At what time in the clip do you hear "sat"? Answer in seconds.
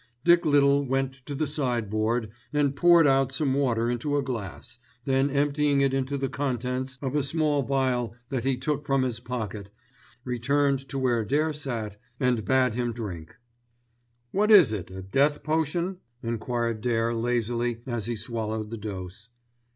11.53-11.97